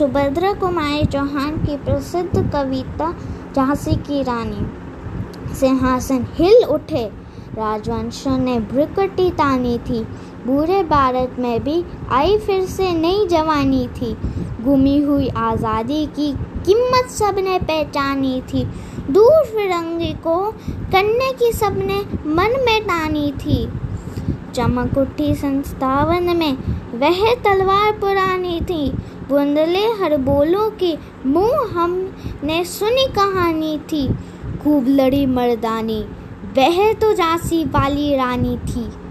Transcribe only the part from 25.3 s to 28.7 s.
संस्थावन में, वह तलवार पुरानी